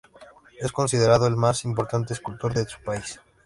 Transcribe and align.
Es 0.59 0.71
considerado 0.71 1.27
el 1.27 1.35
más 1.35 1.63
importante 1.63 2.13
escultor 2.13 2.55
de 2.55 2.67
su 2.67 2.81
país. 2.81 3.19